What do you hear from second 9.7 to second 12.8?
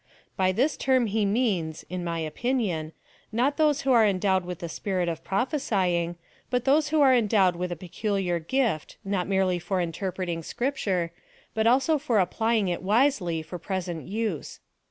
interpret ing Scrij)ture, but also for applying